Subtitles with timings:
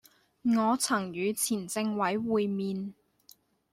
[0.41, 2.95] 我曾與前政委會面